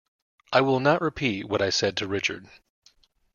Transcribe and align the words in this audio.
I 0.51 0.61
will 0.61 0.79
not 0.79 0.99
repeat 0.99 1.47
what 1.47 1.61
I 1.61 1.69
said 1.69 1.95
to 1.97 2.07
Richard. 2.07 2.49